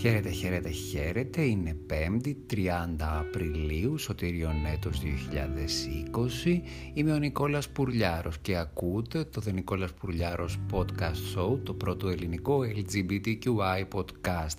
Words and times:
Χαίρετε, 0.00 0.30
χαίρετε, 0.30 0.70
χαίρετε. 0.70 1.42
Είναι 1.42 1.76
5η, 1.90 2.34
30 2.50 2.66
Απριλίου, 2.98 3.98
σωτήριον 3.98 4.66
έτος 4.66 5.00
2020. 5.00 6.60
Είμαι 6.94 7.12
ο 7.12 7.18
Νικόλας 7.18 7.68
Πουρλιάρος 7.68 8.38
και 8.38 8.56
ακούτε 8.56 9.24
το 9.24 9.42
The 9.46 9.52
Νικόλας 9.52 9.92
Πουρλιάρος 9.92 10.58
Podcast 10.72 11.36
Show, 11.36 11.58
το 11.62 11.74
πρώτο 11.74 12.08
ελληνικό 12.08 12.60
LGBTQI 12.60 13.84
podcast. 13.94 14.58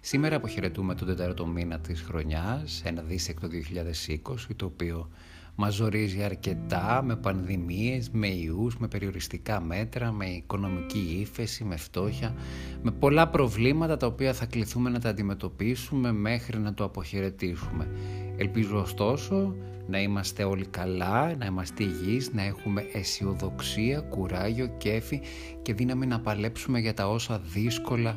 Σήμερα 0.00 0.36
αποχαιρετούμε 0.36 0.94
τον 0.94 1.06
τέταρτο 1.06 1.46
μήνα 1.46 1.78
της 1.78 2.00
χρονιάς, 2.00 2.82
ένα 2.84 3.02
δίσεκτο 3.02 3.48
2020, 3.48 4.54
το 4.56 4.64
οποίο 4.64 5.10
μας 5.54 5.74
ζορίζει 5.74 6.22
αρκετά 6.22 7.02
με 7.04 7.16
πανδημίες, 7.16 8.10
με 8.10 8.28
ιούς, 8.28 8.76
με 8.78 8.88
περιοριστικά 8.88 9.60
μέτρα, 9.60 10.12
με 10.12 10.26
οικονομική 10.26 11.18
ύφεση, 11.20 11.64
με 11.64 11.76
φτώχεια, 11.76 12.34
με 12.82 12.90
πολλά 12.90 13.28
προβλήματα 13.28 13.96
τα 13.96 14.06
οποία 14.06 14.32
θα 14.32 14.46
κληθούμε 14.46 14.90
να 14.90 14.98
τα 14.98 15.08
αντιμετωπίσουμε 15.08 16.12
μέχρι 16.12 16.58
να 16.58 16.74
το 16.74 16.84
αποχαιρετήσουμε. 16.84 17.88
Ελπίζω 18.36 18.80
ωστόσο 18.80 19.54
να 19.86 20.00
είμαστε 20.00 20.44
όλοι 20.44 20.66
καλά, 20.66 21.36
να 21.36 21.46
είμαστε 21.46 21.82
υγιείς, 21.82 22.32
να 22.32 22.42
έχουμε 22.42 22.84
αισιοδοξία, 22.92 24.00
κουράγιο, 24.00 24.66
κέφι 24.78 25.20
και 25.62 25.74
δύναμη 25.74 26.06
να 26.06 26.20
παλέψουμε 26.20 26.78
για 26.78 26.94
τα 26.94 27.08
όσα 27.08 27.38
δύσκολα 27.38 28.10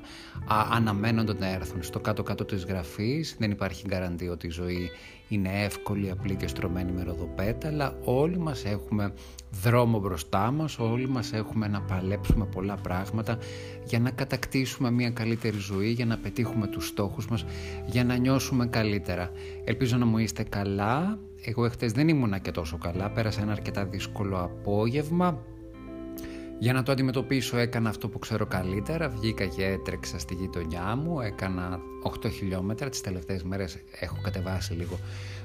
α, 0.48 0.66
αναμένονται 0.72 1.34
να 1.34 1.54
έρθουν. 1.54 1.84
Στο 1.84 2.00
κάτω-κάτω 2.00 2.46
της 2.46 2.66
γραφής 2.66 3.36
δεν 3.40 3.52
υπάρχει 3.52 3.84
γκαραντή 3.88 4.28
ότι 4.28 4.48
η 4.48 4.50
ζωή 4.50 4.90
είναι 5.28 5.64
εύκολη, 5.64 6.10
απλή 6.10 6.36
και 6.36 6.48
στρωμένη 6.48 6.92
με 6.92 7.04
ροδοπέταλα. 7.04 7.98
Όλοι 8.04 8.38
μας 8.38 8.66
έχουμε 8.66 9.14
δρόμο 9.64 10.00
μπροστά 10.00 10.52
μας, 10.52 10.80
όλοι 10.80 11.08
μας 11.08 11.34
έχουμε 11.34 11.68
να 11.68 11.82
παλέψουμε 11.82 12.46
πολλά 12.46 12.76
πράγματα 12.76 13.38
για 13.86 14.00
να 14.00 14.12
κατακτήσουμε 14.12 14.92
μια 14.92 15.10
καλύτερη 15.10 15.58
ζωή, 15.58 15.90
για 15.90 16.06
να 16.06 16.18
πετύχουμε 16.18 16.68
τους 16.68 16.88
στόχους 16.88 17.28
μας, 17.28 17.46
για 17.86 18.04
να 18.04 18.18
νιώσουμε 18.18 18.66
καλύτερα. 18.68 19.32
Ελπίζω 19.64 19.98
να 19.98 20.06
μου 20.06 20.18
είστε 20.18 20.44
καλά. 20.44 21.20
Εγώ 21.42 21.66
εχθές 21.66 21.92
δεν 21.92 22.08
ήμουνα 22.08 22.38
και 22.38 22.52
τόσο 22.52 22.78
καλά, 22.78 23.10
πέρασα 23.10 23.42
ένα 23.42 23.52
αρκετά 23.52 23.86
δύσκολο 23.86 24.44
απόγευμα. 24.44 25.44
Για 26.60 26.74
να 26.74 26.84
το 26.84 26.92
αντιμετωπίσω 26.92 27.58
έκανα 27.58 27.90
αυτό 27.90 28.10
που 28.10 28.20
ξέρω 28.20 28.46
καλύτερα, 28.46 29.10
βγήκα 29.10 29.46
και 29.46 29.66
έτρεξα 29.66 30.20
στη 30.20 30.34
γειτονιά 30.34 30.96
μου, 30.96 31.20
έκανα 31.22 31.80
8 32.24 32.32
χιλιόμετρα, 32.32 32.90
τις 32.90 33.02
τελευταίες 33.02 33.44
μέρες 33.44 33.78
έχω 34.00 34.18
κατεβάσει 34.24 34.74
λίγο 34.74 35.00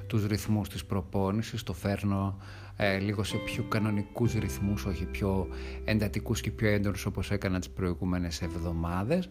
τους 0.07 0.27
ρυθμούς 0.27 0.69
της 0.69 0.85
προπόνησης, 0.85 1.63
το 1.63 1.73
φέρνω 1.73 2.39
ε, 2.77 2.99
λίγο 2.99 3.23
σε 3.23 3.37
πιο 3.37 3.63
κανονικούς 3.63 4.33
ρυθμούς, 4.35 4.85
όχι 4.85 5.05
πιο 5.05 5.49
εντατικούς 5.85 6.41
και 6.41 6.51
πιο 6.51 6.69
έντονους 6.69 7.07
όπως 7.07 7.31
έκανα 7.31 7.59
τις 7.59 7.71
προηγούμενες 7.71 8.43
εβδομάδες. 8.43 9.29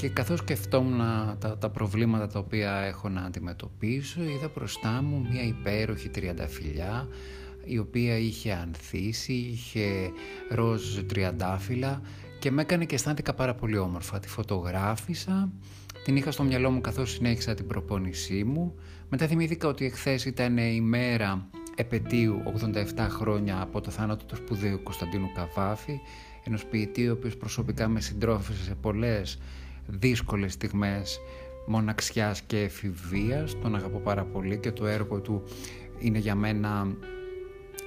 Και 0.00 0.08
καθώς 0.08 0.38
σκεφτόμουν 0.38 0.98
τα, 1.38 1.58
τα 1.58 1.70
προβλήματα 1.70 2.26
τα 2.26 2.38
οποία 2.38 2.72
έχω 2.72 3.08
να 3.08 3.20
αντιμετωπίσω 3.20 4.22
είδα 4.22 4.50
μπροστά 4.54 5.02
μου 5.02 5.26
μια 5.30 5.42
υπέροχη 5.42 6.08
τριανταφυλιά 6.08 7.08
η 7.66 7.78
οποία 7.78 8.18
είχε 8.18 8.52
ανθίσει, 8.52 9.32
είχε 9.32 10.10
ροζ 10.50 10.98
τριαντάφυλλα 11.06 12.00
και 12.38 12.50
με 12.50 12.62
έκανε 12.62 12.84
και 12.84 12.94
αισθάνθηκα 12.94 13.34
πάρα 13.34 13.54
πολύ 13.54 13.78
όμορφα. 13.78 14.18
Τη 14.18 14.28
φωτογράφησα, 14.28 15.52
την 16.04 16.16
είχα 16.16 16.30
στο 16.30 16.42
μυαλό 16.42 16.70
μου 16.70 16.80
καθώς 16.80 17.10
συνέχισα 17.10 17.54
την 17.54 17.66
προπόνησή 17.66 18.44
μου. 18.44 18.74
Μετά 19.08 19.26
θυμήθηκα 19.26 19.68
ότι 19.68 19.84
εχθές 19.84 20.24
ήταν 20.24 20.56
η 20.56 20.80
μέρα 20.80 21.48
επαιτίου 21.74 22.42
87 22.96 23.06
χρόνια 23.08 23.60
από 23.60 23.80
το 23.80 23.90
θάνατο 23.90 24.24
του 24.24 24.36
σπουδαίου 24.36 24.82
Κωνσταντίνου 24.82 25.32
Καβάφη, 25.34 26.00
ενός 26.44 26.64
ποιητή 26.64 27.08
ο 27.08 27.12
οποίος 27.12 27.36
προσωπικά 27.36 27.88
με 27.88 28.00
συντρόφισε 28.00 28.62
σε 28.62 28.74
πολλές 28.74 29.38
δύσκολες 29.86 30.52
στιγμές 30.52 31.20
μοναξιάς 31.66 32.42
και 32.42 32.60
εφηβείας. 32.60 33.58
Τον 33.60 33.74
αγαπώ 33.74 33.98
πάρα 33.98 34.24
πολύ 34.24 34.58
και 34.58 34.72
το 34.72 34.86
έργο 34.86 35.20
του 35.20 35.42
είναι 35.98 36.18
για 36.18 36.34
μένα 36.34 36.96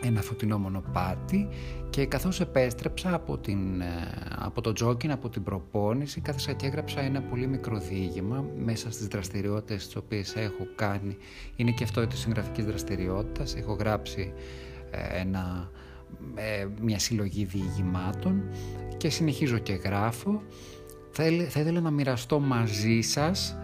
ένα 0.01 0.21
φωτεινό 0.21 0.57
μονοπάτι 0.57 1.47
και 1.89 2.05
καθώς 2.05 2.39
επέστρεψα 2.41 3.13
από, 3.13 3.37
την, 3.37 3.81
ε, 3.81 3.87
από 4.35 4.61
το 4.61 4.73
τζόκιν, 4.73 5.11
από 5.11 5.29
την 5.29 5.43
προπόνηση 5.43 6.21
κάθεσα 6.21 6.53
και 6.53 6.65
έγραψα 6.65 7.01
ένα 7.01 7.21
πολύ 7.21 7.47
μικρό 7.47 7.77
διήγημα 7.77 8.45
μέσα 8.57 8.91
στις 8.91 9.07
δραστηριότητες 9.07 9.85
τις 9.85 9.95
οποίες 9.95 10.35
έχω 10.35 10.67
κάνει. 10.75 11.17
Είναι 11.55 11.71
και 11.71 11.83
αυτό 11.83 12.07
της 12.07 12.19
συγγραφικής 12.19 12.65
δραστηριότητας. 12.65 13.55
Έχω 13.55 13.73
γράψει 13.73 14.33
ε, 14.91 15.19
ένα, 15.19 15.71
ε, 16.35 16.67
μια 16.81 16.99
συλλογή 16.99 17.45
διηγημάτων 17.45 18.43
και 18.97 19.09
συνεχίζω 19.09 19.57
και 19.57 19.73
γράφω. 19.73 20.41
Θα, 21.11 21.23
θα 21.49 21.59
ήθελα 21.59 21.81
να 21.81 21.91
μοιραστώ 21.91 22.39
μαζί 22.39 23.01
σας 23.01 23.57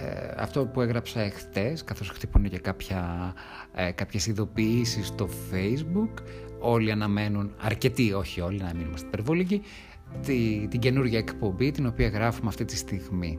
ε, 0.00 0.32
αυτό 0.36 0.66
που 0.66 0.80
έγραψα 0.80 1.20
εχθές 1.20 1.84
καθώς 1.84 2.08
χτυπούν 2.08 2.48
και 2.48 2.58
κάποια, 2.58 3.32
ε, 3.74 3.90
κάποιες 3.90 4.26
ειδοποιήσεις 4.26 5.06
στο 5.06 5.28
facebook 5.52 6.22
όλοι 6.60 6.90
αναμένουν, 6.90 7.54
αρκετοί 7.60 8.12
όχι 8.12 8.40
όλοι 8.40 8.58
να 8.58 8.74
μην 8.74 8.86
είμαστε 8.86 9.06
υπερβολικοί 9.06 9.62
τη, 10.22 10.66
την 10.68 10.80
καινούργια 10.80 11.18
εκπομπή 11.18 11.70
την 11.70 11.86
οποία 11.86 12.08
γράφουμε 12.08 12.48
αυτή 12.48 12.64
τη 12.64 12.76
στιγμή. 12.76 13.38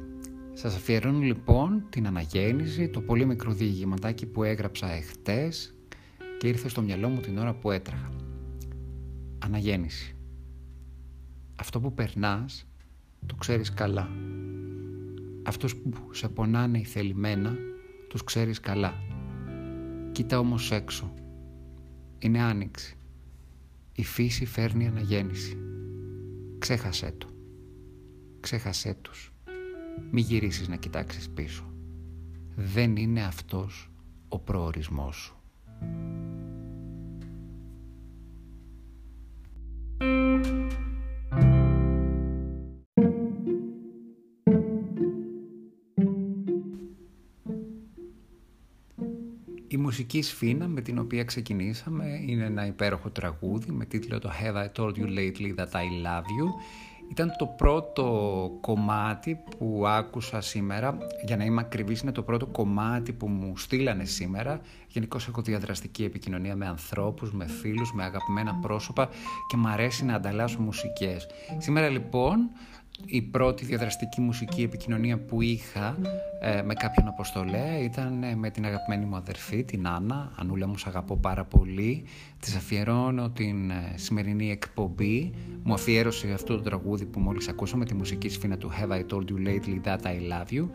Σας 0.54 0.76
αφιερώνω 0.76 1.20
λοιπόν 1.20 1.84
την 1.90 2.08
αναγέννηση 2.08 2.90
το 2.90 3.02
πολύ 3.02 3.26
μικρό 3.26 3.52
διηγηματάκι 3.52 4.26
που 4.26 4.44
έγραψα 4.44 4.92
εχθές 4.92 5.74
και 6.38 6.48
ήρθε 6.48 6.70
στο 6.70 6.82
μυαλό 6.82 7.10
μου 7.10 7.20
την 7.20 7.38
ώρα 7.38 7.54
που 7.54 7.72
έτρεχα. 7.72 8.10
Αναγέννηση. 9.40 10.16
Αυτό 11.56 11.80
που 11.80 11.94
περνάς 11.94 12.66
το 13.26 13.36
ξέρεις 13.36 13.74
καλά 13.74 14.10
αυτούς 15.44 15.76
που 15.76 16.14
σε 16.14 16.30
πονάνε 16.30 16.78
οι 16.80 16.84
θελημένα, 16.84 17.56
τους 18.08 18.24
ξέρεις 18.24 18.60
καλά. 18.60 18.94
Κοίτα 20.12 20.40
όμως 20.40 20.72
έξω. 20.72 21.14
Είναι 22.20 22.42
άνοιξη. 22.42 22.98
Η 23.96 24.04
φύση 24.04 24.46
φέρνει 24.46 24.88
αναγέννηση. 24.88 25.58
Ξέχασέ 26.60 27.14
το. 27.18 27.28
Ξέχασέ 28.40 28.98
τους. 29.02 29.34
Μη 30.12 30.22
γυρίσεις 30.22 30.68
να 30.68 30.76
κοιτάξεις 30.76 31.30
πίσω. 31.30 31.74
Δεν 32.56 32.96
είναι 32.96 33.24
αυτός 33.24 33.92
ο 34.28 34.40
προορισμός 34.40 35.16
σου. 35.16 35.36
Μουσική 49.78 50.22
σφίνα 50.22 50.68
με 50.68 50.82
την 50.82 51.00
οποία 51.00 51.24
ξεκινήσαμε 51.24 52.06
είναι 52.28 52.46
ένα 52.46 52.66
υπέροχο 52.66 53.10
τραγούδι 53.10 53.72
με 53.72 53.86
τίτλο 53.86 54.20
το 54.20 54.32
Have 54.42 54.56
I 54.56 54.82
Told 54.82 54.94
You 54.94 55.06
Lately 55.06 55.56
That 55.58 55.72
I 55.72 56.06
Love 56.06 56.24
You. 56.24 56.48
Ήταν 57.12 57.36
το 57.38 57.46
πρώτο 57.46 58.04
κομμάτι 58.62 59.40
που 59.58 59.84
άκουσα 59.88 60.42
σήμερα, 60.42 60.98
για 61.26 61.38
να 61.38 61.44
είμαι 61.44 61.62
ακριβής 61.62 62.02
είναι 62.02 62.12
το 62.12 62.22
πρώτο 62.22 62.46
κομμάτι 62.46 63.14
που 63.14 63.28
μου 63.28 63.58
στείλανε 63.58 64.06
σήμερα. 64.06 64.62
Γενικώς 64.88 65.28
έχω 65.28 65.42
διαδραστική 65.42 66.04
επικοινωνία 66.04 66.56
με 66.56 66.68
ανθρώπους, 66.68 67.34
με 67.34 67.48
φίλους, 67.48 67.94
με 67.94 68.04
αγαπημένα 68.04 68.56
πρόσωπα 68.56 69.10
και 69.48 69.58
μου 69.58 69.68
αρέσει 69.68 70.06
να 70.06 70.14
ανταλλάσσω 70.14 70.62
μουσικές. 70.62 71.28
Σήμερα 71.58 71.90
λοιπόν 71.90 72.50
η 73.06 73.22
πρώτη 73.22 73.66
διαδραστική 73.66 74.22
μουσική 74.22 74.62
επικοινωνία 74.62 75.18
που 75.18 75.42
είχα 75.42 75.98
ε, 76.42 76.62
με 76.62 76.74
κάποιον 76.74 77.08
αποστολέα 77.08 77.80
ήταν 77.80 78.24
ε, 78.24 78.36
με 78.36 78.50
την 78.50 78.66
αγαπημένη 78.66 79.06
μου 79.06 79.16
αδερφή, 79.16 79.64
την 79.64 79.88
Άννα. 79.88 80.32
Ανούλα 80.36 80.68
μου, 80.68 80.78
σ' 80.78 80.86
αγαπώ 80.86 81.18
πάρα 81.18 81.46
πολύ. 81.46 82.04
Της 82.40 82.56
αφιερώνω 82.56 83.30
την 83.30 83.70
ε, 83.70 83.94
σημερινή 83.96 84.52
εκπομπή. 84.52 85.32
Μου 85.64 85.74
αφιέρωσε 85.74 86.32
αυτό 86.32 86.56
το 86.56 86.62
τραγούδι 86.62 87.06
που 87.06 87.20
μόλις 87.20 87.48
ακούσαμε, 87.48 87.86
τη 87.86 87.94
μουσική 87.94 88.30
σφίνα 88.30 88.58
του 88.58 88.72
Have 88.72 88.92
I 88.92 89.14
Told 89.14 89.26
You 89.26 89.48
Lately 89.48 89.88
That 89.88 90.02
I 90.02 90.18
Love 90.32 90.60
You. 90.60 90.68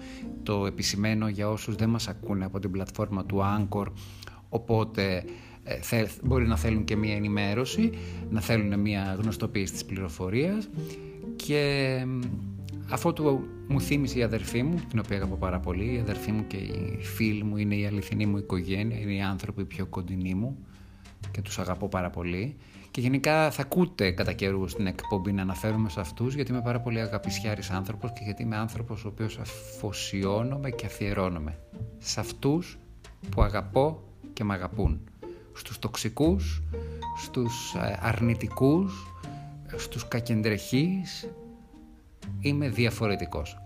Το 0.43 0.67
επισημένο 0.67 1.29
για 1.29 1.49
όσους 1.49 1.75
δεν 1.75 1.89
μας 1.89 2.09
ακούνε 2.09 2.45
από 2.45 2.59
την 2.59 2.71
πλατφόρμα 2.71 3.25
του 3.25 3.41
Anchor, 3.43 3.87
οπότε 4.49 5.25
μπορεί 6.23 6.47
να 6.47 6.57
θέλουν 6.57 6.85
και 6.85 6.97
μία 6.97 7.15
ενημέρωση, 7.15 7.91
να 8.31 8.41
θέλουν 8.41 8.81
μία 8.81 9.17
γνωστοποίηση 9.21 9.73
της 9.73 9.85
πληροφορίας 9.85 10.69
και 11.47 12.07
αυτό 12.91 13.13
του 13.13 13.45
μου 13.69 13.81
θύμισε 13.81 14.19
η 14.19 14.23
αδερφή 14.23 14.63
μου, 14.63 14.81
την 14.89 14.99
οποία 14.99 15.17
αγαπώ 15.17 15.35
πάρα 15.35 15.61
πολύ, 15.61 15.95
η 15.95 15.99
αδερφή 15.99 16.33
μου 16.33 16.47
και 16.47 16.57
οι 16.57 16.99
φίλοι 17.03 17.45
μου 17.45 17.57
είναι 17.57 17.75
η 17.75 17.87
αληθινή 17.87 18.27
μου 18.27 18.37
οικογένεια, 18.37 18.99
είναι 18.99 19.15
οι 19.15 19.21
άνθρωποι 19.21 19.65
πιο 19.65 19.87
κοντινοί 19.87 20.35
μου 20.35 20.59
και 21.31 21.43
τους 21.43 21.59
αγαπώ 21.59 21.89
πάρα 21.89 22.11
πολύ. 22.11 22.57
Και 22.91 23.01
γενικά 23.01 23.51
θα 23.51 23.63
ακούτε 23.63 24.11
κατά 24.11 24.33
καιρού 24.33 24.69
στην 24.69 24.87
εκπομπή 24.87 25.33
να 25.33 25.43
αναφέρομαι 25.43 25.89
σε 25.89 26.01
αυτούς 26.01 26.35
γιατί 26.35 26.51
είμαι 26.51 26.63
πάρα 26.63 26.81
πολύ 26.81 27.01
αγαπησιάρης 27.01 27.71
άνθρωπος 27.71 28.13
και 28.13 28.21
γιατί 28.25 28.43
είμαι 28.43 28.57
άνθρωπος 28.57 29.05
ο 29.05 29.09
οποίος 29.09 29.39
αφοσιώνομαι 29.39 30.71
και 30.71 30.87
αφιερώνομαι 30.87 31.59
σε 31.99 32.21
αυτούς 32.21 32.79
που 33.31 33.43
αγαπώ 33.43 34.03
και 34.33 34.45
με 34.45 34.55
αγαπούν. 34.55 35.01
Στους 35.53 35.79
τοξικούς, 35.79 36.63
στους 37.17 37.75
ε, 37.75 37.99
αρνητικούς, 38.01 39.14
στους 39.77 40.09
κακεντρεχείς 40.09 41.29
είμαι 42.41 42.69
διαφορετικός. 42.69 43.59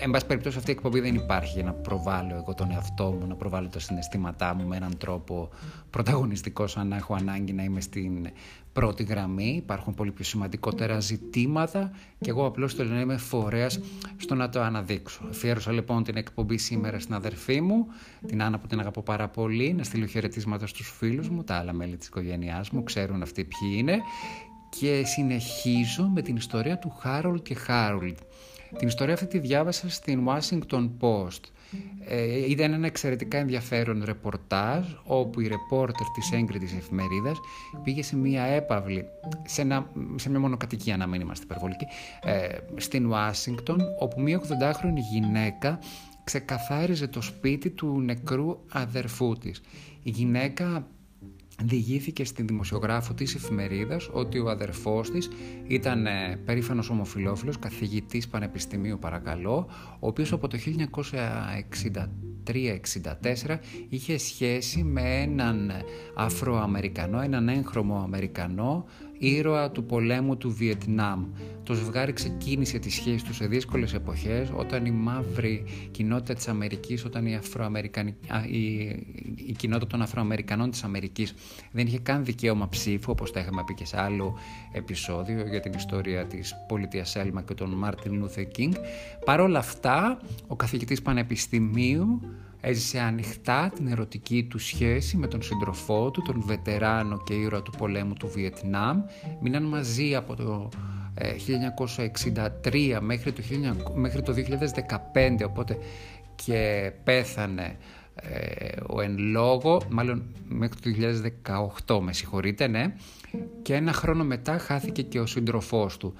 Εν 0.00 0.10
πάση 0.10 0.26
περιπτώσει 0.26 0.58
αυτή 0.58 0.70
η 0.70 0.72
εκπομπή 0.72 1.00
δεν 1.00 1.14
υπάρχει 1.14 1.52
για 1.54 1.64
να 1.64 1.72
προβάλλω 1.72 2.34
εγώ 2.34 2.54
τον 2.54 2.70
εαυτό 2.70 3.04
μου, 3.20 3.26
να 3.26 3.34
προβάλλω 3.34 3.68
τα 3.68 3.78
συναισθήματά 3.78 4.54
μου 4.54 4.66
με 4.66 4.76
έναν 4.76 4.98
τρόπο 4.98 5.48
πρωταγωνιστικό 5.90 6.66
σαν 6.66 6.88
να 6.88 6.96
έχω 6.96 7.14
ανάγκη 7.14 7.52
να 7.52 7.62
είμαι 7.62 7.80
στην 7.80 8.28
πρώτη 8.72 9.02
γραμμή. 9.02 9.54
Υπάρχουν 9.56 9.94
πολύ 9.94 10.10
πιο 10.10 10.24
σημαντικότερα 10.24 11.00
ζητήματα 11.00 11.90
και 12.20 12.30
εγώ 12.30 12.46
απλώς 12.46 12.74
θέλω 12.74 12.90
να 12.90 13.00
είμαι 13.00 13.16
φορέας 13.16 13.80
στο 14.16 14.34
να 14.34 14.48
το 14.48 14.60
αναδείξω. 14.60 15.20
Αφιέρωσα 15.28 15.72
λοιπόν 15.72 16.04
την 16.04 16.16
εκπομπή 16.16 16.58
σήμερα 16.58 16.98
στην 16.98 17.14
αδερφή 17.14 17.60
μου, 17.60 17.86
την 18.26 18.42
Άννα 18.42 18.58
που 18.58 18.66
την 18.66 18.80
αγαπώ 18.80 19.02
πάρα 19.02 19.28
πολύ, 19.28 19.72
να 19.72 19.82
στείλω 19.82 20.06
χαιρετίσματα 20.06 20.66
στους 20.66 20.94
φίλους 20.98 21.28
μου, 21.28 21.44
τα 21.44 21.54
άλλα 21.54 21.72
μέλη 21.72 21.96
της 21.96 22.06
οικογένειάς 22.06 22.70
μου, 22.70 22.82
ξέρουν 22.82 23.22
αυτοί 23.22 23.44
ποιοι 23.44 23.74
είναι 23.76 23.98
και 24.78 25.02
συνεχίζω 25.04 26.10
με 26.14 26.22
την 26.22 26.36
ιστορία 26.36 26.78
του 26.78 26.90
Χάρολ 26.90 27.42
και 27.42 27.54
Χάρολ. 27.54 28.14
Την 28.78 28.88
ιστορία 28.88 29.14
αυτή 29.14 29.26
τη 29.26 29.38
διάβασα 29.38 29.90
στην 29.90 30.28
Washington 30.28 30.90
Post. 31.00 31.40
Ε, 32.06 32.50
ήταν 32.50 32.72
ένα 32.72 32.86
εξαιρετικά 32.86 33.38
ενδιαφέρον 33.38 34.02
ρεπορτάζ 34.04 34.86
όπου 35.04 35.40
η 35.40 35.48
ρεπόρτερ 35.48 36.06
της 36.14 36.32
έγκριτης 36.32 36.72
εφημερίδας 36.72 37.38
πήγε 37.82 38.02
σε 38.02 38.16
μια 38.16 38.42
έπαυλη, 38.42 39.04
σε, 39.44 39.62
ένα, 39.62 39.90
σε 40.16 40.30
μια 40.30 40.40
μονοκατοικία 40.40 40.96
να 40.96 41.06
μην 41.06 41.20
είμαστε 41.20 41.44
υπερβολικοί, 41.44 41.86
ε, 42.22 42.48
στην 42.76 43.06
Ουάσιγκτον 43.06 43.80
όπου 43.98 44.20
μια 44.20 44.40
80χρονη 44.40 44.98
γυναίκα 45.12 45.78
ξεκαθάριζε 46.24 47.06
το 47.06 47.20
σπίτι 47.20 47.70
του 47.70 48.00
νεκρού 48.00 48.58
αδερφού 48.72 49.38
της. 49.38 49.60
Η 50.02 50.10
γυναίκα 50.10 50.86
διηγήθηκε 51.64 52.24
στην 52.24 52.46
δημοσιογράφο 52.46 53.14
της 53.14 53.34
εφημερίδας 53.34 54.08
ότι 54.12 54.38
ο 54.38 54.50
αδερφός 54.50 55.10
της 55.10 55.30
ήταν 55.66 56.06
ε, 56.06 56.40
περήφανος 56.44 56.90
ομοφιλόφιλος, 56.90 57.58
καθηγητής 57.58 58.28
πανεπιστημίου 58.28 58.98
παρακαλώ, 58.98 59.66
ο 60.00 60.06
οποίος 60.06 60.32
από 60.32 60.48
το 60.48 60.58
1963-64 62.46 63.58
είχε 63.88 64.18
σχέση 64.18 64.82
με 64.82 65.20
έναν 65.20 65.72
Αφροαμερικανό, 66.16 67.20
έναν 67.20 67.48
έγχρωμο 67.48 68.00
Αμερικανό 68.04 68.84
ήρωα 69.26 69.70
του 69.70 69.84
πολέμου 69.84 70.36
του 70.36 70.50
Βιετνάμ. 70.50 71.24
Το 71.62 71.74
ζευγάρι 71.74 72.12
ξεκίνησε 72.12 72.78
τη 72.78 72.90
σχέση 72.90 73.24
τους 73.24 73.36
σε 73.36 73.46
δύσκολες 73.46 73.94
εποχές 73.94 74.50
όταν 74.54 74.84
η 74.86 74.90
μαύρη 74.90 75.64
κοινότητα 75.90 76.34
της 76.34 76.48
Αμερικής, 76.48 77.04
όταν 77.04 77.26
η, 77.26 77.40
η... 78.50 78.72
η 79.46 79.52
κοινότητα 79.52 79.86
των 79.86 80.02
Αφροαμερικανών 80.02 80.70
της 80.70 80.84
Αμερικής 80.84 81.34
δεν 81.72 81.86
είχε 81.86 81.98
καν 81.98 82.24
δικαίωμα 82.24 82.68
ψήφου 82.68 83.10
όπως 83.10 83.32
τα 83.32 83.40
είχαμε 83.40 83.62
πει 83.66 83.74
και 83.74 83.84
σε 83.84 84.00
άλλο 84.00 84.38
επεισόδιο 84.72 85.46
για 85.48 85.60
την 85.60 85.72
ιστορία 85.72 86.26
της 86.26 86.54
πολιτείας 86.68 87.10
Σέλμα 87.10 87.42
και 87.42 87.54
τον 87.54 87.70
Μάρτιν 87.70 88.14
Λούθερ 88.14 88.44
Κίνγκ. 88.44 88.74
Παρ' 89.24 89.40
όλα 89.40 89.58
αυτά 89.58 90.20
ο 90.46 90.56
καθηγητής 90.56 91.02
πανεπιστημίου 91.02 92.20
Έζησε 92.64 92.98
ανοιχτά 92.98 93.72
την 93.74 93.86
ερωτική 93.86 94.44
του 94.44 94.58
σχέση 94.58 95.16
με 95.16 95.26
τον 95.26 95.42
σύντροφό 95.42 96.10
του, 96.10 96.22
τον 96.22 96.42
βετεράνο 96.46 97.22
και 97.24 97.34
ήρωα 97.34 97.62
του 97.62 97.70
πολέμου 97.70 98.12
του 98.12 98.28
Βιετνάμ. 98.28 99.02
Μείναν 99.40 99.62
μαζί 99.62 100.14
από 100.14 100.36
το 100.36 100.68
1963 102.64 102.74
ε, 102.74 103.00
μέχρι 103.00 103.32
το, 103.32 103.42
μέχρι 103.94 104.22
το 104.22 104.34
2015, 105.14 105.46
οπότε 105.46 105.78
και 106.34 106.92
πέθανε 107.04 107.76
ε, 108.14 108.68
ο 108.86 109.00
εν 109.00 109.18
λόγω, 109.18 109.82
μάλλον 109.90 110.22
μέχρι 110.48 110.80
το 110.80 110.90
2018 111.86 112.00
με 112.00 112.12
συγχωρείτε, 112.12 112.66
ναι, 112.66 112.94
και 113.62 113.74
ένα 113.74 113.92
χρόνο 113.92 114.24
μετά 114.24 114.58
χάθηκε 114.58 115.02
και 115.02 115.20
ο 115.20 115.26
σύντροφός 115.26 115.96
του. 115.96 116.14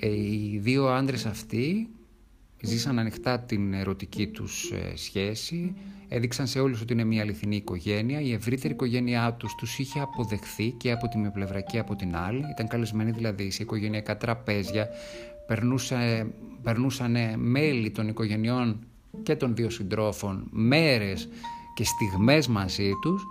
Ε, 0.00 0.08
οι 0.08 0.58
δύο 0.62 0.88
άντρες 0.88 1.26
αυτοί 1.26 1.88
ζήσαν 2.62 2.98
ανοιχτά 2.98 3.38
την 3.38 3.74
ερωτική 3.74 4.26
τους 4.26 4.70
ε, 4.70 4.96
σχέση, 4.96 5.74
έδειξαν 6.08 6.46
σε 6.46 6.60
όλους 6.60 6.80
ότι 6.80 6.92
είναι 6.92 7.04
μια 7.04 7.22
αληθινή 7.22 7.56
οικογένεια, 7.56 8.20
η 8.20 8.32
ευρύτερη 8.32 8.72
οικογένειά 8.72 9.34
τους 9.34 9.54
τους 9.54 9.78
είχε 9.78 10.00
αποδεχθεί 10.00 10.70
και 10.70 10.92
από 10.92 11.08
τη 11.08 11.18
μία 11.18 11.30
πλευρά 11.30 11.60
και 11.60 11.78
από 11.78 11.96
την 11.96 12.16
άλλη, 12.16 12.44
ήταν 12.50 12.68
καλεσμένοι 12.68 13.10
δηλαδή 13.10 13.50
σε 13.50 13.62
οικογενειακά 13.62 14.16
τραπέζια, 14.16 14.88
περνούσαν, 15.46 16.32
περνούσαν 16.62 17.16
μέλη 17.36 17.90
των 17.90 18.08
οικογενειών 18.08 18.86
και 19.22 19.36
των 19.36 19.54
δύο 19.54 19.70
συντρόφων 19.70 20.48
μέρες 20.50 21.28
και 21.74 21.84
στιγμές 21.84 22.48
μαζί 22.48 22.90
τους, 23.02 23.22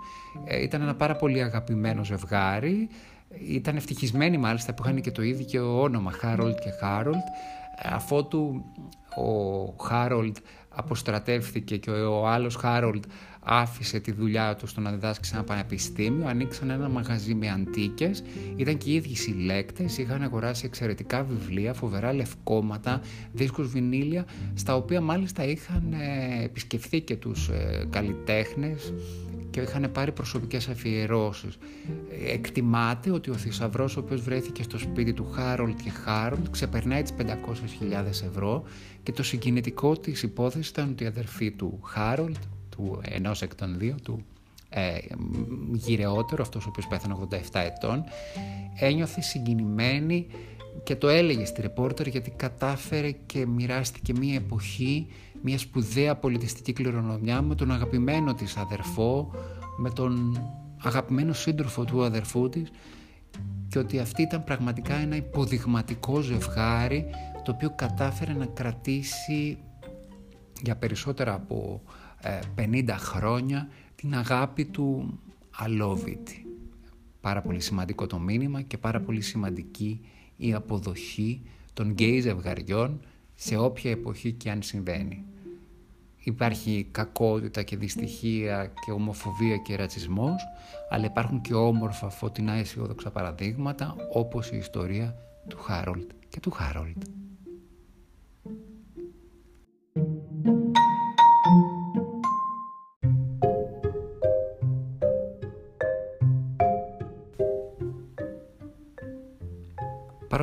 ε, 0.44 0.62
ήταν 0.62 0.82
ένα 0.82 0.94
πάρα 0.94 1.16
πολύ 1.16 1.42
αγαπημένο 1.42 2.04
ζευγάρι, 2.04 2.88
ήταν 3.48 3.76
ευτυχισμένοι 3.76 4.38
μάλιστα 4.38 4.74
που 4.74 4.82
είχαν 4.84 5.00
και 5.00 5.10
το 5.10 5.22
ίδιο 5.22 5.80
όνομα, 5.80 6.10
Χάρολτ 6.10 6.58
και 6.58 6.70
Χάρολτ, 6.80 7.24
αφότου 7.82 8.64
ο 9.16 9.66
Χάρολτ 9.82 10.36
αποστρατεύθηκε 10.68 11.76
και 11.76 11.90
ο 11.90 12.28
άλλος 12.28 12.54
Χάρολτ 12.54 13.04
άφησε 13.44 14.00
τη 14.00 14.12
δουλειά 14.12 14.56
του 14.56 14.66
στο 14.66 14.80
να 14.80 14.90
διδάσκει 14.90 15.26
σε 15.26 15.34
ένα 15.34 15.44
πανεπιστήμιο, 15.44 16.26
ανοίξαν 16.26 16.70
ένα 16.70 16.88
μαγαζί 16.88 17.34
με 17.34 17.50
αντίκες, 17.50 18.22
ήταν 18.56 18.76
και 18.78 18.90
οι 18.90 18.94
ίδιοι 18.94 19.14
συλλέκτες, 19.14 19.98
είχαν 19.98 20.22
αγοράσει 20.22 20.64
εξαιρετικά 20.66 21.22
βιβλία, 21.22 21.74
φοβερά 21.74 22.12
λευκόματα, 22.12 23.00
δίσκους 23.32 23.68
βινίλια, 23.68 24.24
στα 24.54 24.76
οποία 24.76 25.00
μάλιστα 25.00 25.44
είχαν 25.44 25.92
ε, 25.92 26.44
επισκεφθεί 26.44 27.00
και 27.00 27.16
τους 27.16 27.48
ε, 27.48 27.86
καλλιτέχνες 27.90 28.92
και 29.52 29.60
είχαν 29.60 29.92
πάρει 29.92 30.12
προσωπικές 30.12 30.68
αφιερώσεις. 30.68 31.58
Εκτιμάται 32.32 33.10
ότι 33.10 33.30
ο 33.30 33.34
θησαυρός 33.34 33.96
ο 33.96 34.00
οποίος 34.00 34.20
βρέθηκε 34.20 34.62
στο 34.62 34.78
σπίτι 34.78 35.12
του 35.12 35.30
Χάρολτ 35.30 35.80
και 35.84 35.90
Χάρολτ 35.90 36.48
ξεπερνάει 36.50 37.02
τις 37.02 37.14
500.000 37.18 38.06
ευρώ 38.06 38.62
και 39.02 39.12
το 39.12 39.22
συγκινητικό 39.22 39.96
της 39.96 40.22
υπόθεση 40.22 40.70
ήταν 40.70 40.88
ότι 40.90 41.04
η 41.04 41.06
αδερφή 41.06 41.50
του 41.50 41.80
Χάρολτ, 41.82 42.36
του 42.76 43.00
ενός 43.02 43.42
εκ 43.42 43.54
των 43.54 43.78
δύο, 43.78 43.94
του 44.02 44.24
ε, 44.68 44.98
γυρεότερο, 45.72 46.42
αυτός 46.42 46.64
ο 46.64 46.68
οποίος 46.68 46.86
πέθανε 46.86 47.16
87 47.30 47.36
ετών, 47.52 48.04
ένιωθε 48.74 49.20
συγκινημένη 49.20 50.26
και 50.82 50.96
το 50.96 51.08
έλεγε 51.08 51.44
στη 51.44 51.60
ρεπόρτερ 51.60 52.06
γιατί 52.06 52.30
κατάφερε 52.30 53.10
και 53.10 53.46
μοιράστηκε 53.46 54.12
μια 54.18 54.34
εποχή, 54.34 55.06
μια 55.42 55.58
σπουδαία 55.58 56.16
πολιτιστική 56.16 56.72
κληρονομιά 56.72 57.42
με 57.42 57.54
τον 57.54 57.70
αγαπημένο 57.70 58.34
της 58.34 58.56
αδερφό, 58.56 59.30
με 59.76 59.90
τον 59.90 60.40
αγαπημένο 60.82 61.32
σύντροφο 61.32 61.84
του 61.84 62.04
αδερφού 62.04 62.48
της 62.48 62.70
και 63.68 63.78
ότι 63.78 63.98
αυτή 63.98 64.22
ήταν 64.22 64.44
πραγματικά 64.44 64.94
ένα 64.94 65.16
υποδειγματικό 65.16 66.20
ζευγάρι 66.20 67.06
το 67.44 67.52
οποίο 67.52 67.72
κατάφερε 67.76 68.32
να 68.32 68.46
κρατήσει 68.46 69.58
για 70.62 70.76
περισσότερα 70.76 71.34
από 71.34 71.82
50 72.56 72.88
ε, 72.88 72.92
χρόνια 72.92 73.68
την 73.94 74.14
αγάπη 74.14 74.64
του 74.64 75.18
αλόβητη. 75.56 76.46
Πάρα 77.20 77.42
πολύ 77.42 77.60
σημαντικό 77.60 78.06
το 78.06 78.18
μήνυμα 78.18 78.62
και 78.62 78.78
πάρα 78.78 79.00
πολύ 79.00 79.20
σημαντική 79.20 80.00
η 80.36 80.54
αποδοχή 80.54 81.42
των 81.72 81.90
γκέι 81.90 82.20
ζευγαριών 82.20 83.00
σε 83.34 83.56
όποια 83.56 83.90
εποχή 83.90 84.32
και 84.32 84.50
αν 84.50 84.62
συμβαίνει. 84.62 85.24
Υπάρχει 86.24 86.88
κακότητα 86.90 87.62
και 87.62 87.76
δυστυχία 87.76 88.72
και 88.84 88.90
ομοφοβία 88.90 89.56
και 89.56 89.76
ρατσισμός, 89.76 90.42
αλλά 90.90 91.04
υπάρχουν 91.04 91.40
και 91.40 91.54
όμορφα 91.54 92.08
φωτεινά 92.08 92.52
αισιόδοξα 92.52 93.10
παραδείγματα 93.10 93.96
όπως 94.12 94.50
η 94.50 94.56
ιστορία 94.56 95.16
του 95.48 95.58
Χάρολντ 95.58 96.10
και 96.28 96.40
του 96.40 96.50
Χάρολντ. 96.50 97.02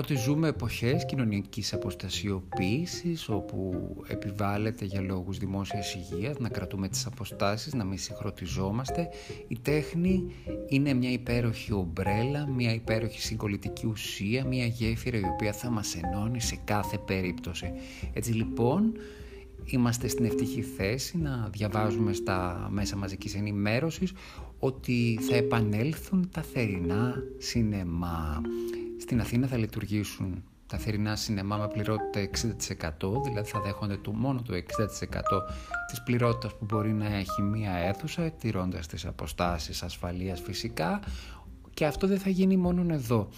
Παρότι 0.10 0.28
ζούμε 0.30 0.48
εποχές 0.48 1.06
κοινωνικής 1.06 1.74
αποστασιοποίησης 1.74 3.30
όπου 3.30 3.74
επιβάλλεται 4.08 4.86
για 4.86 5.01
λόγους 5.01 5.38
δημόσιας 5.38 5.96
υγείας 5.96 6.39
να 6.39 6.50
κρατούμε 6.50 6.88
τις 6.88 7.06
αποστάσεις, 7.06 7.74
να 7.74 7.84
μην 7.84 7.98
συγχρονιζόμαστε, 7.98 9.08
η 9.48 9.58
τέχνη 9.62 10.25
είναι 10.68 10.94
μια 10.94 11.12
υπέροχη 11.12 11.74
ομπρέλα, 11.74 12.48
μια 12.48 12.74
υπέροχη 12.74 13.22
συγκολητική 13.22 13.88
ουσία, 13.88 14.46
μια 14.46 14.66
γέφυρα 14.66 15.18
η 15.18 15.24
οποία 15.34 15.54
θα 15.54 15.70
μας 15.70 15.96
ενώνει 15.96 16.42
σε 16.42 16.60
κάθε 16.63 16.98
περίπτωση. 16.98 17.72
Έτσι 18.13 18.32
λοιπόν 18.32 18.92
είμαστε 19.66 20.08
στην 20.08 20.25
ευτυχή 20.25 20.62
θέση 20.62 21.18
να 21.18 21.50
διαβάζουμε 21.51 22.13
στα 22.13 22.68
μέσα 22.72 22.96
μαζικής 22.96 23.36
ενημέρωσης 23.36 24.13
ότι 24.60 25.20
θα 25.22 25.36
επανέλθουν 25.36 26.30
τα 26.32 26.42
θερινά 26.42 27.24
σινεμά. 27.38 28.42
Στην 29.10 29.22
Αθήνα 29.22 29.48
θα 29.48 29.58
λειτουργήσουν 29.58 30.44
τα 30.68 30.78
θερινά 30.78 31.16
σινεμά 31.16 31.58
με 31.58 31.68
πληρότητα 31.68 32.30
60%, 33.00 33.24
δηλαδή 33.24 33.50
θα 33.50 33.60
δέχονται 33.60 33.98
το 33.98 34.12
μόνο 34.12 34.42
το 34.42 34.54
60% 34.54 34.58
της 35.89 36.04
πληρότητας 36.04 36.56
που 36.56 36.66
μπορεί 36.66 36.94
να 36.94 37.06
έχει 37.06 37.42
μία 37.42 37.72
αίθουσα, 37.72 38.32
τηρώντας 38.32 38.88
τις 38.88 39.06
αποστάσεις 39.06 39.84
ασφαλείας 39.84 40.42
φυσικά 40.42 41.00
και 41.74 41.86
αυτό 41.86 42.08
δεν 42.08 42.20
θα 42.20 42.30
γίνει 42.30 42.58
μόνο 42.58 42.94
εδώ. 42.94 43.30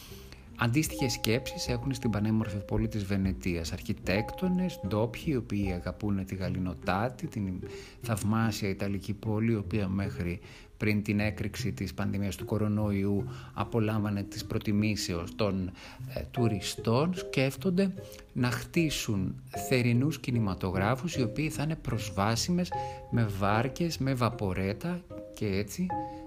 Αντίστοιχες 0.58 1.12
σκέψεις 1.12 1.68
έχουν 1.68 1.94
στην 1.94 2.10
πανέμορφη 2.10 2.58
πόλη 2.58 2.88
της 2.88 3.04
Βενετίας 3.04 3.72
αρχιτέκτονες, 3.72 4.80
ντόπιοι, 4.88 5.24
οι 5.26 5.36
οποίοι 5.36 5.72
αγαπούν 5.72 6.26
τη 6.26 6.36
Γαλινοτάτη, 6.36 7.28
την 7.28 7.60
θαυμάσια 8.02 8.70
Ιταλική 8.70 9.14
πόλη, 9.14 9.52
η 9.52 9.56
οποία 9.56 9.88
μέχρι 9.88 10.40
πριν 10.82 11.04
την 11.04 11.20
έκρηξη 11.20 11.72
της 11.72 11.94
πανδημίας 11.94 12.36
του 12.36 12.46
κορονοϊού 12.46 13.28
απολάμβανε 13.54 14.24
τις 14.24 14.46
προτιμήσεως 14.46 15.36
των 15.36 15.72
ε, 16.14 16.22
τουριστών. 16.32 17.14
Σκέφτονται 17.14 17.94
να 18.34 18.52
χτίσουν 18.52 19.36
θερινούς 19.68 20.20
κινηματογράφους 20.20 21.16
οι 21.16 21.22
οποίοι 21.22 21.50
θα 21.50 21.64
είναι 21.64 21.76
προσβάσιμες 21.76 22.72
με 23.12 23.28
βάρκες, 23.40 23.98
με 23.98 24.14
βαπορέτα 24.14 25.02
και 25.34 25.46
έτσι 25.46 25.86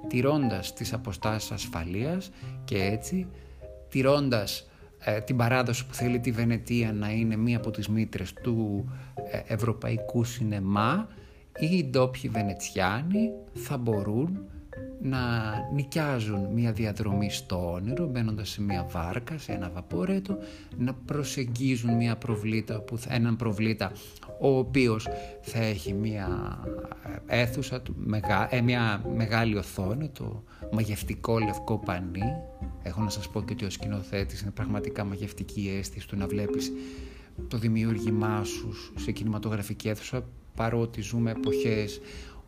τηρώντας 0.08 0.72
τις 0.72 0.92
αποστάσεις 0.92 1.50
ασφαλείας 1.50 2.30
και 2.64 2.82
έτσι 2.82 3.26
τηρώντας 3.88 4.68
ε, 4.98 5.20
την 5.20 5.36
παράδοση 5.36 5.86
που 5.86 5.94
θέλει 5.94 6.20
τη 6.20 6.30
Βενετία 6.30 6.92
να 6.92 7.10
είναι 7.10 7.36
μία 7.36 7.56
από 7.56 7.70
τις 7.70 7.88
μήτρες 7.88 8.32
του 8.32 8.88
ε, 9.30 9.54
ευρωπαϊκού 9.54 10.24
σινεμά 10.24 11.08
οι 11.58 11.84
ντόπιοι 11.84 12.30
Βενετσιάνοι 12.30 13.30
θα 13.54 13.76
μπορούν 13.76 14.38
να 15.02 15.18
νοικιάζουν 15.74 16.46
μια 16.52 16.72
διαδρομή 16.72 17.30
στο 17.30 17.72
όνειρο 17.72 18.06
μπαίνοντας 18.06 18.48
σε 18.48 18.62
μια 18.62 18.86
βάρκα, 18.90 19.38
σε 19.38 19.52
ένα 19.52 19.70
βαπόρετο 19.74 20.38
να 20.76 20.94
προσεγγίζουν 20.94 21.96
μια 21.96 22.16
προβλήτα 22.16 22.80
που, 22.80 22.98
έναν 23.08 23.36
προβλήτα 23.36 23.92
ο 24.40 24.58
οποίος 24.58 25.08
θα 25.40 25.58
έχει 25.58 25.92
μια 25.92 26.58
αίθουσα, 27.26 27.82
ε, 28.50 28.60
μια 28.60 29.04
μεγάλη 29.14 29.56
οθόνη, 29.56 30.08
το 30.08 30.42
μαγευτικό 30.72 31.38
λευκό 31.38 31.78
πανί. 31.78 32.22
Έχω 32.82 33.02
να 33.02 33.10
σας 33.10 33.28
πω 33.28 33.42
και 33.42 33.52
ότι 33.52 33.64
ο 33.64 33.70
σκηνοθέτης 33.70 34.40
είναι 34.40 34.50
πραγματικά 34.50 35.04
μαγευτική 35.04 35.60
η 35.60 35.76
αίσθηση 35.76 36.08
του 36.08 36.16
να 36.16 36.26
βλέπεις 36.26 36.72
το 37.48 37.58
δημιούργημά 37.58 38.44
σου 38.44 38.72
σε 38.96 39.12
κινηματογραφική 39.12 39.88
αίθουσα 39.88 40.24
παρότι 40.54 41.00
ζούμε 41.00 41.30
εποχές 41.30 42.00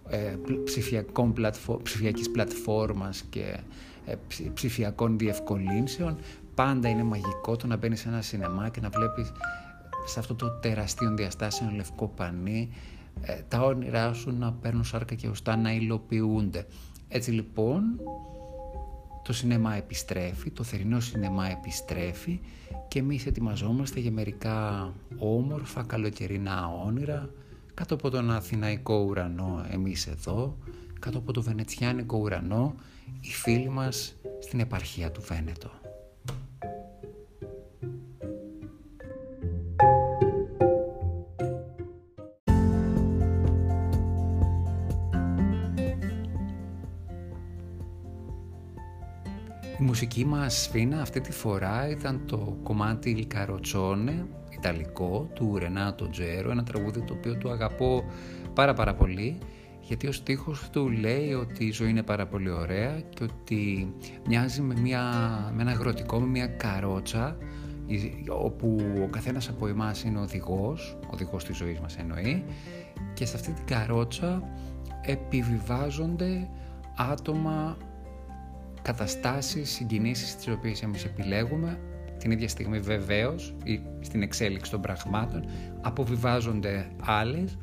ε, 0.08 0.36
ψηφιακών 0.64 1.32
πλατφο, 1.32 1.80
ψηφιακής 1.82 2.30
πλατφόρμας 2.30 3.22
και 3.30 3.56
ε, 4.06 4.14
ψηφιακών 4.54 5.18
διευκολύνσεων 5.18 6.18
πάντα 6.54 6.88
είναι 6.88 7.02
μαγικό 7.02 7.56
το 7.56 7.66
να 7.66 7.76
μπαίνεις 7.76 8.00
σε 8.00 8.08
ένα 8.08 8.22
σινεμά 8.22 8.68
και 8.68 8.80
να 8.80 8.88
βλέπεις 8.88 9.32
σε 10.06 10.18
αυτό 10.18 10.34
το 10.34 10.50
τεραστίο 10.50 11.14
διαστάσεων 11.14 11.75
λευκό 11.75 12.06
πανί 12.16 12.70
ε, 13.20 13.40
τα 13.48 13.60
όνειρά 13.60 14.12
σου 14.12 14.36
να 14.38 14.52
παίρνουν 14.52 14.84
σάρκα 14.84 15.14
και 15.14 15.28
ουστά 15.28 15.56
να 15.56 15.72
υλοποιούνται. 15.72 16.66
Έτσι 17.08 17.30
λοιπόν 17.30 17.82
το 19.22 19.32
σινεμά 19.32 19.75
επιστρέφει, 19.75 20.50
το 20.50 20.62
θερινό 20.62 21.00
σινεμά 21.00 21.50
επιστρέφει 21.50 22.40
και 22.88 22.98
εμείς 22.98 23.26
ετοιμαζόμαστε 23.26 24.00
για 24.00 24.10
μερικά 24.10 24.92
όμορφα 25.18 25.82
καλοκαιρινά 25.82 26.68
όνειρα 26.86 27.30
κάτω 27.76 27.95
από 27.95 28.11
τον 28.11 28.30
Αθηναϊκό 28.30 28.95
ουρανό 28.95 29.66
εμείς 29.71 30.06
εδώ, 30.06 30.56
κάτω 31.00 31.18
από 31.18 31.33
το 31.33 31.42
Βενετσιάνικο 31.42 32.18
ουρανό 32.18 32.75
οι 33.21 33.28
φίλοι 33.28 33.68
μας 33.68 34.16
στην 34.40 34.61
επαρχία 34.61 35.11
του 35.11 35.23
Βένετο. 35.23 35.71
Η 49.80 49.83
μουσική 49.83 50.25
μας 50.25 50.62
σφίνα 50.62 51.00
αυτή 51.00 51.21
τη 51.21 51.33
φορά 51.33 51.88
ήταν 51.88 52.23
το 52.26 52.59
κομμάτι 52.62 53.11
«Λικαροτσόνε» 53.11 54.26
ιταλικό 54.66 55.28
του 55.35 55.58
Ρενάτο 55.58 56.08
Τζέρο, 56.08 56.50
ένα 56.50 56.62
τραγούδι 56.62 57.00
το 57.00 57.12
οποίο 57.12 57.37
του 57.37 57.50
αγαπώ 57.50 58.04
πάρα 58.54 58.75
πάρα 58.75 58.94
πολύ 58.94 59.38
γιατί 59.80 60.06
ο 60.06 60.12
στίχος 60.12 60.70
του 60.70 60.90
λέει 60.90 61.32
ότι 61.32 61.64
η 61.64 61.70
ζωή 61.70 61.90
είναι 61.90 62.02
πάρα 62.02 62.26
πολύ 62.26 62.50
ωραία 62.50 63.00
και 63.00 63.23
ότι 63.23 63.94
μοιάζει 64.26 64.61
με, 64.61 64.75
μια, 64.80 65.02
με 65.54 65.62
ένα 65.62 65.70
αγροτικό, 65.70 66.20
με 66.20 66.26
μια 66.26 66.46
καρότσα 66.46 67.37
όπου 68.28 68.76
ο 69.02 69.06
καθένας 69.06 69.49
από 69.49 69.66
εμάς 69.66 70.02
είναι 70.02 70.18
οδηγός, 70.18 70.99
οδηγός 71.12 71.44
της 71.44 71.56
ζωής 71.56 71.80
μας 71.80 71.96
εννοεί 71.96 72.44
και 73.14 73.26
σε 73.26 73.37
αυτή 73.37 73.52
την 73.52 73.64
καρότσα 73.64 74.42
επιβιβάζονται 75.02 76.49
άτομα, 76.96 77.76
καταστάσεις, 78.82 79.70
συγκινήσεις 79.70 80.37
τις 80.37 80.49
οποίες 80.49 80.82
εμείς 80.82 81.04
επιλέγουμε 81.04 81.78
την 82.26 82.35
ίδια 82.35 82.49
στιγμή 82.49 82.78
βεβαίως 82.78 83.54
ή 83.64 83.80
στην 84.00 84.23
εξέλιξη 84.23 84.71
των 84.71 84.80
πραγμάτων 84.80 85.45
αποβιβάζονται 85.80 86.88
άλλες 87.00 87.59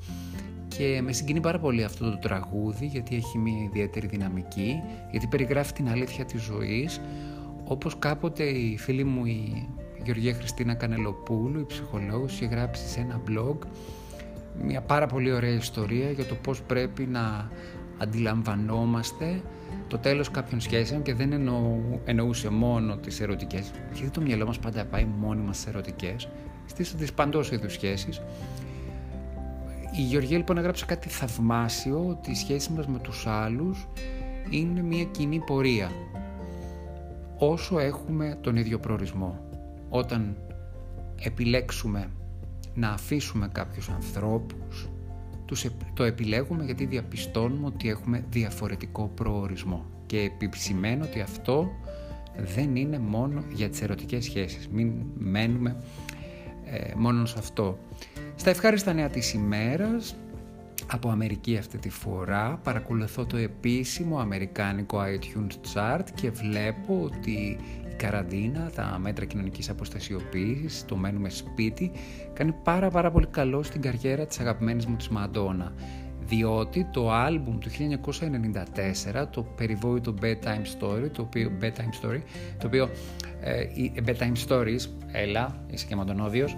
και 0.68 1.02
με 1.04 1.12
συγκινεί 1.12 1.40
πάρα 1.40 1.60
πολύ 1.60 1.84
αυτό 1.84 2.12
το 2.12 2.18
τραγούδι 2.18 2.86
γιατί 2.86 3.16
έχει 3.16 3.38
μια 3.38 3.64
ιδιαίτερη 3.64 4.08
δυναμική 4.08 4.82
γιατί 5.12 5.28
περιγράφει 5.28 5.74
την 5.74 5.90
αλήθεια 5.90 6.26
της 6.26 6.42
ζωής 6.42 7.02
όπως 7.64 8.00
κάποτε 8.00 8.44
η 8.44 8.78
φίλη 8.78 9.04
μου 9.04 9.26
η 9.26 9.68
Γεωργία 10.04 10.34
Χριστίνα 10.34 10.74
Κανελοπούλου 10.74 11.60
η 11.60 11.66
ψυχολόγος 11.66 12.34
είχε 12.34 12.46
γράψει 12.46 12.88
σε 12.88 13.00
ένα 13.00 13.22
blog 13.30 13.58
μια 14.64 14.82
πάρα 14.82 15.08
πολύ 15.08 15.32
ωραία 15.32 15.54
ιστορία 15.54 16.12
για 16.12 16.26
το 16.26 16.36
πώς 16.36 16.62
πρέπει 16.62 17.06
να 17.06 17.50
αντιλαμβανόμαστε 18.04 19.42
το 19.88 19.98
τέλος 19.98 20.32
κάποιων 20.32 20.62
σχέσεων 20.62 21.02
και 21.02 21.14
δεν 21.14 21.32
εννοού, 21.32 22.02
εννοούσε 22.06 22.50
μόνο 22.50 22.98
τις 22.98 23.20
ερωτικές. 23.20 23.72
Γιατί 23.94 24.10
το 24.10 24.22
μυαλό 24.22 24.46
μας 24.46 24.60
πάντα 24.60 24.86
πάει 24.86 25.06
μόνιμα 25.20 25.54
στις 25.54 25.68
ερωτικές 25.68 26.28
στις 26.66 27.14
παντός 27.14 27.52
είδους 27.52 27.74
σχέσεις. 27.74 28.22
Η 29.98 30.02
Γεωργία 30.02 30.38
λοιπόν 30.38 30.58
έγραψε 30.58 30.86
κάτι 30.86 31.10
θαυμάσιο 31.10 32.08
ότι 32.10 32.32
η 32.32 32.36
σχέση 32.36 32.72
μας 32.72 32.88
με 32.88 33.00
τους 33.00 33.28
άλλους 33.28 33.88
είναι 34.50 34.82
μια 34.82 35.04
κοινή 35.04 35.40
πορεία 35.40 35.92
όσο 37.38 37.80
έχουμε 37.80 38.38
τον 38.42 38.56
ίδιο 38.56 38.80
προορισμό. 38.80 39.40
Όταν 39.90 40.38
επιλέξουμε 41.20 42.10
να 42.74 42.90
αφήσουμε 42.90 43.50
κάποιους 43.52 43.90
ανθρώπους 43.90 44.90
το 45.94 46.04
επιλέγουμε 46.04 46.64
γιατί 46.64 46.86
διαπιστώνουμε 46.86 47.66
ότι 47.66 47.90
έχουμε 47.90 48.26
διαφορετικό 48.30 49.12
προορισμό 49.16 49.86
και 50.06 50.32
επισημαίνω 50.42 51.04
ότι 51.04 51.22
αυτό 51.22 51.72
δεν 52.56 52.76
είναι 52.76 53.00
μόνο 53.00 53.44
για 53.54 53.70
τις 53.70 53.82
ερωτικές 53.82 54.24
σχέσεις. 54.24 54.68
Μην 54.68 54.94
μένουμε 55.18 55.76
ε, 56.66 56.94
μόνο 56.96 57.26
σε 57.26 57.36
αυτό. 57.40 57.78
Στα 58.36 58.50
ευχάριστα 58.50 58.94
νέα 58.94 59.10
της 59.10 59.34
ημέρας, 59.34 60.16
από 60.92 61.10
Αμερική 61.10 61.58
αυτή 61.58 61.78
τη 61.78 61.90
φορά, 61.90 62.60
παρακολουθώ 62.64 63.26
το 63.26 63.38
επίσημο 63.38 64.20
αμερικάνικο 64.20 65.00
iTunes 65.00 65.74
Chart 65.74 66.06
και 66.16 66.32
βλέπω 66.32 67.02
ότι 67.04 67.58
καραντίνα, 67.98 68.72
τα 68.76 68.98
μέτρα 69.02 69.26
κοινωνικής 69.26 69.70
αποστασιοποίησης, 69.70 70.86
το 70.86 70.96
μένουμε 70.96 71.30
σπίτι, 71.30 71.92
κάνει 72.34 72.52
πάρα 72.64 72.90
πάρα 72.90 73.12
πολύ 73.12 73.28
καλό 73.28 73.64
στην 73.64 73.82
καριέρα 73.82 74.26
της 74.26 74.40
αγαπημένης 74.40 74.86
μου 74.86 74.96
της 74.96 75.10
Μαντόνα. 75.10 75.74
Διότι 76.26 76.88
το 76.92 77.12
άλμπουμ 77.12 77.58
του 77.58 77.70
1994, 77.70 79.28
το 79.30 79.44
περιβόητο 79.44 80.14
Bedtime 80.22 80.66
Story, 80.80 81.10
το 81.12 81.22
οποίο, 81.22 81.52
Bedtime 81.62 82.06
Story, 82.06 82.22
το 82.58 82.68
οποίο, 82.68 82.90
ε, 83.42 83.64
Bedtime 84.06 84.48
Stories, 84.48 84.90
έλα, 85.12 85.66
είσαι 85.72 85.86
και 85.86 85.96
μαντονόδιος, 85.96 86.58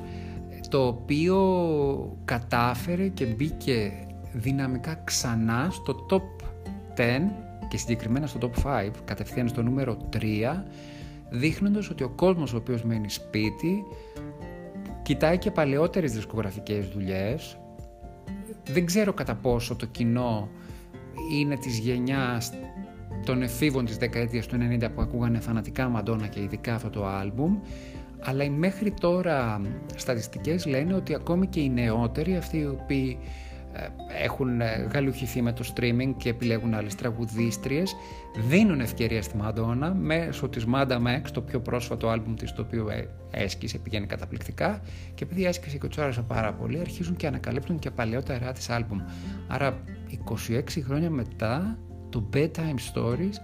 το 0.70 0.88
οποίο 0.88 2.18
κατάφερε 2.26 3.08
και 3.08 3.26
μπήκε 3.26 3.92
δυναμικά 4.34 5.02
ξανά 5.04 5.68
στο 5.72 6.06
top 6.10 6.46
10 6.96 7.46
και 7.68 7.78
συγκεκριμένα 7.78 8.28
στο 8.28 8.40
top 8.42 8.64
5, 8.64 8.90
κατευθείαν 9.06 9.48
στο 9.48 9.64
νούμερο 9.64 9.98
3 10.10 10.64
δείχνοντας 11.30 11.90
ότι 11.90 12.04
ο 12.04 12.10
κόσμος 12.10 12.54
ο 12.54 12.58
οποίος 12.58 12.84
μένει 12.84 13.10
σπίτι 13.10 13.84
κοιτάει 15.02 15.38
και 15.38 15.52
παλαιότερες 15.52 16.14
δισκογραφικές 16.14 16.88
δουλειές. 16.88 17.58
Δεν 18.68 18.86
ξέρω 18.86 19.14
κατά 19.14 19.36
πόσο 19.36 19.76
το 19.76 19.86
κοινό 19.86 20.50
είναι 21.32 21.58
της 21.58 21.78
γενιάς 21.78 22.54
των 23.26 23.42
εφήβων 23.42 23.86
της 23.86 23.98
δεκαετίας 23.98 24.46
του 24.46 24.58
90 24.82 24.88
που 24.96 25.02
ακούγανε 25.02 25.40
φανατικά 25.40 25.90
Μαντόνα 25.90 26.28
και 26.28 26.42
ειδικά 26.42 26.76
αυτό 26.76 26.90
το 26.90 27.06
άλμπουμ 27.06 27.58
αλλά 28.26 28.44
οι 28.44 28.50
μέχρι 28.50 28.92
τώρα 28.92 29.62
στατιστικές 29.96 30.66
λένε 30.66 30.94
ότι 30.94 31.16
ακόμη 31.16 31.48
και 31.48 31.60
οι 31.60 31.70
νεότεροι 31.70 32.36
αυτοί 32.36 32.58
οι 32.58 32.66
οποίοι 32.66 33.18
ε, 33.22 33.28
έχουν 34.24 34.62
ε, 34.62 34.88
γαλουχηθεί 34.94 35.42
με 35.42 35.54
το 35.54 35.74
streaming 35.76 36.14
και 36.18 36.30
επιλέγουν 36.30 36.74
άλλες 36.74 36.96
τραγουδίστριες 36.96 37.96
δίνουν 38.48 38.80
ευκαιρία 38.80 39.22
στη 39.22 39.38
Μαντόνα 39.38 39.94
μέσω 39.94 40.50
της 40.50 40.66
Manda 40.74 40.98
Max 40.98 41.22
το 41.34 41.42
πιο 41.42 41.60
πρόσφατο 41.60 42.10
άλμπουμ 42.10 42.34
της 42.34 42.54
το 42.54 42.62
οποίο 42.62 42.90
ε, 42.90 43.10
έσκησε, 43.32 43.78
πηγαίνει 43.78 44.06
καταπληκτικά 44.06 44.82
και 45.16 45.24
επειδή 45.24 45.46
έσκησε 45.46 45.78
και 45.78 45.88
του 45.88 46.02
άρεσε 46.02 46.22
πάρα 46.22 46.54
πολύ 46.54 46.80
αρχίζουν 46.80 47.16
και 47.16 47.28
ανακαλύπτουν 47.28 47.80
και 47.80 47.92
παλαιότερα 47.92 48.52
της 48.52 48.70
άλμπουμ 48.70 49.00
άρα 49.48 49.84
26 50.50 50.62
χρόνια 50.86 51.10
μετά 51.10 51.78
το 52.10 52.30
Bedtime 52.34 52.94
Stories 52.94 53.36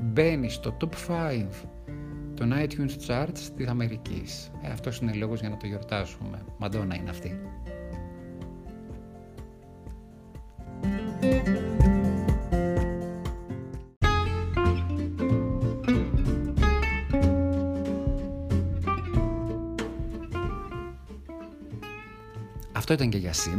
μπαίνει 0.00 0.50
στο 0.50 0.76
top 0.80 1.12
5 1.12 1.44
των 2.36 2.52
iTunes 2.52 3.08
Charts 3.08 3.38
της 3.56 3.66
Αμερικής. 3.66 4.50
Ε, 4.62 4.70
αυτός 4.70 4.98
είναι 4.98 5.12
λόγος 5.12 5.40
για 5.40 5.48
να 5.48 5.56
το 5.56 5.66
γιορτάσουμε. 5.66 6.44
Μαντόνα 6.58 6.94
είναι 6.94 7.10
αυτή. 7.10 7.40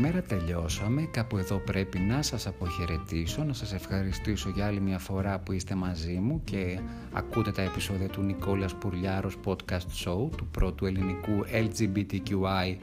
Σήμερα, 0.08 0.26
τελειώσαμε. 0.26 1.02
Κάπου 1.12 1.38
εδώ 1.38 1.58
πρέπει 1.58 2.00
να 2.00 2.22
σας 2.22 2.48
αποχαιρετήσω, 2.48 3.44
να 3.44 3.54
σας 3.54 3.74
ευχαριστήσω 3.74 4.50
για 4.50 4.66
άλλη 4.66 4.80
μια 4.80 5.00
φορά 5.00 5.40
που 5.40 5.52
είστε 5.52 5.76
μαζί 5.76 6.14
μου 6.14 6.42
και 6.44 6.80
ακούτε 7.14 7.52
τα 7.52 7.62
επεισόδια 7.62 8.08
του 8.08 8.22
Νικόλας 8.22 8.76
Πουρλιάρος 8.76 9.38
Podcast 9.46 10.06
Show, 10.06 10.30
του 10.38 10.48
πρώτου 10.52 10.86
ελληνικού 10.86 11.46
LGBTQI 11.52 12.76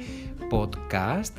podcast. 0.50 1.32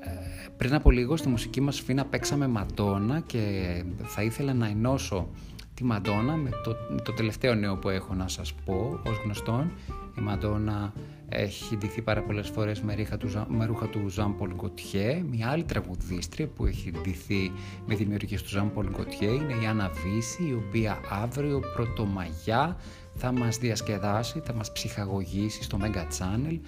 Ε, 0.00 0.10
πριν 0.56 0.74
από 0.74 0.90
λίγο 0.90 1.16
στη 1.16 1.28
μουσική 1.28 1.60
μας 1.60 1.80
φίνα 1.80 2.04
παίξαμε 2.04 2.46
Μαντόνα 2.46 3.20
και 3.20 3.84
θα 4.02 4.22
ήθελα 4.22 4.54
να 4.54 4.66
ενώσω 4.66 5.28
τη 5.74 5.84
Μαντόνα 5.84 6.36
με 6.36 6.50
το, 6.64 6.76
το 7.02 7.12
τελευταίο 7.12 7.54
νέο 7.54 7.76
που 7.76 7.88
έχω 7.88 8.14
να 8.14 8.28
σας 8.28 8.52
πω 8.64 9.00
ως 9.06 9.20
γνωστόν. 9.24 9.72
Η 10.18 10.20
Μαντόνα 10.20 10.92
έχει 11.34 11.76
ντυθεί 11.76 12.02
πάρα 12.02 12.22
πολλές 12.22 12.48
φορές 12.48 12.80
με, 12.80 12.94
ρούχα 12.94 13.16
του, 13.16 13.46
με 13.48 13.64
ρούχα 13.64 13.88
του 13.88 14.08
Ζαν 14.08 14.36
Πολ 14.36 14.54
Γκοτιέ. 14.54 15.24
Μια 15.30 15.48
άλλη 15.48 15.64
τραγουδίστρια 15.64 16.46
που 16.46 16.66
έχει 16.66 16.90
ντυθεί 16.90 17.52
με 17.86 17.94
δημιουργίες 17.94 18.42
του 18.42 18.48
Ζαν 18.48 18.72
Πολ 18.72 18.88
Γκοτιέ 18.90 19.28
είναι 19.28 19.54
η 19.62 19.66
Άννα 19.66 19.90
Βύση, 20.04 20.42
η 20.42 20.52
οποία 20.52 21.00
αύριο 21.08 21.60
πρωτομαγιά 21.74 22.76
θα 23.14 23.32
μας 23.32 23.58
διασκεδάσει, 23.58 24.40
θα 24.44 24.54
μας 24.54 24.72
ψυχαγωγήσει 24.72 25.62
στο 25.62 25.78
Mega 25.82 26.02
Channel 26.18 26.58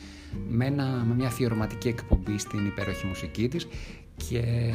με, 0.48 0.70
με 1.06 1.14
μια 1.14 1.26
αφιερωματική 1.26 1.88
εκπομπή 1.88 2.38
στην 2.38 2.66
υπέροχη 2.66 3.06
μουσική 3.06 3.48
της 3.48 3.66
και 4.16 4.72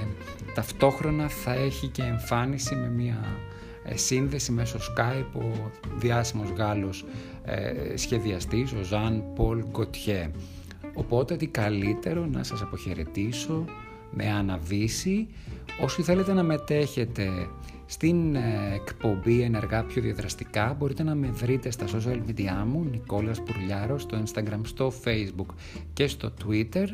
ταυτόχρονα 0.53 1.27
θα 1.27 1.53
έχει 1.53 1.87
και 1.87 2.01
εμφάνιση 2.01 2.75
με 2.75 2.89
μια 2.89 3.17
ε, 3.23 3.58
σύνδεση 3.95 4.51
μέσω 4.51 4.77
Skype 4.77 5.39
ο 5.41 5.71
διάσημος 5.97 6.49
Γάλλος 6.49 7.05
ε, 7.43 7.97
σχεδιαστής, 7.97 8.71
ο 8.71 8.83
Ζαν 8.83 9.23
Πολ 9.35 9.63
Γκοτιέ. 9.69 10.31
Οπότε 10.93 11.35
τι 11.35 11.47
καλύτερο 11.47 12.25
να 12.25 12.43
σας 12.43 12.61
αποχαιρετήσω 12.61 13.65
με 14.11 14.29
αναβίση. 14.29 15.27
Όσοι 15.81 16.01
θέλετε 16.01 16.33
να 16.33 16.43
μετέχετε 16.43 17.29
στην 17.85 18.35
ε, 18.35 18.73
εκπομπή 18.73 19.41
ενεργά 19.41 19.83
πιο 19.83 20.01
διαδραστικά 20.01 20.75
μπορείτε 20.79 21.03
να 21.03 21.15
με 21.15 21.27
βρείτε 21.27 21.71
στα 21.71 21.85
social 21.85 22.19
media 22.27 22.63
μου 22.65 22.87
Νικόλας 22.91 23.41
Πουρλιάρος 23.43 24.01
στο 24.01 24.23
Instagram, 24.23 24.59
στο 24.63 24.93
Facebook 25.03 25.53
και 25.93 26.07
στο 26.07 26.33
Twitter 26.43 26.87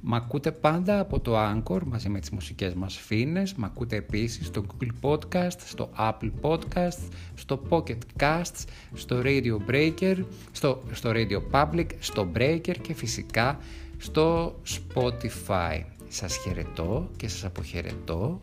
Μ' 0.00 0.14
ακούτε 0.14 0.52
πάντα 0.52 1.00
από 1.00 1.20
το 1.20 1.34
Anchor 1.36 1.80
μαζί 1.84 2.08
με 2.08 2.20
τις 2.20 2.30
μουσικές 2.30 2.74
μας 2.74 2.96
φίνες. 2.96 3.54
Μ' 3.54 3.64
ακούτε 3.64 3.96
επίσης 3.96 4.46
στο 4.46 4.64
Google 4.66 4.90
Podcast, 5.00 5.58
στο 5.64 5.90
Apple 5.98 6.30
Podcast, 6.40 6.98
στο 7.34 7.62
Pocket 7.68 7.98
Casts, 8.20 8.64
στο 8.94 9.22
Radio 9.24 9.56
Breaker, 9.70 10.24
στο, 10.52 10.82
στο 10.92 11.10
Radio 11.14 11.40
Public, 11.50 11.86
στο 11.98 12.30
Breaker 12.34 12.74
και 12.80 12.94
φυσικά 12.94 13.58
στο 13.98 14.60
Spotify. 14.66 15.82
Σας 16.08 16.36
χαιρετώ 16.36 17.10
και 17.16 17.28
σας 17.28 17.44
αποχαιρετώ 17.44 18.40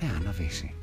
με 0.00 0.10
αναβίση. 0.20 0.74